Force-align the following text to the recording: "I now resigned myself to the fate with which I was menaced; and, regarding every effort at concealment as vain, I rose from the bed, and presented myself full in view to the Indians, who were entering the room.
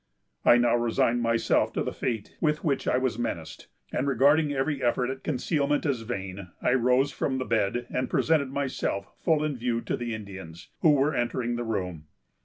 "I 0.43 0.57
now 0.57 0.75
resigned 0.77 1.21
myself 1.21 1.71
to 1.73 1.83
the 1.83 1.93
fate 1.93 2.35
with 2.41 2.63
which 2.63 2.87
I 2.87 2.97
was 2.97 3.19
menaced; 3.19 3.67
and, 3.91 4.07
regarding 4.07 4.51
every 4.51 4.81
effort 4.81 5.11
at 5.11 5.23
concealment 5.23 5.85
as 5.85 6.01
vain, 6.01 6.49
I 6.59 6.73
rose 6.73 7.11
from 7.11 7.37
the 7.37 7.45
bed, 7.45 7.85
and 7.87 8.09
presented 8.09 8.49
myself 8.49 9.13
full 9.23 9.43
in 9.43 9.55
view 9.57 9.79
to 9.81 9.95
the 9.95 10.15
Indians, 10.15 10.69
who 10.81 10.89
were 10.93 11.13
entering 11.13 11.55
the 11.55 11.63
room. 11.63 12.05